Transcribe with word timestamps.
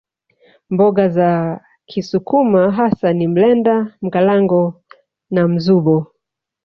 Mboga 0.71 1.05
za 1.09 1.59
kisukuma 1.87 2.71
hasa 2.71 3.13
ni 3.13 3.27
mlenda 3.27 3.95
Mkalango 4.01 4.81
na 5.31 5.47
mzubo 5.47 6.13